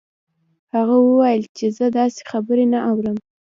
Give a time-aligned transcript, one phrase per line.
[0.75, 3.17] هغه وویل چې زه داسې خبرې نه اورم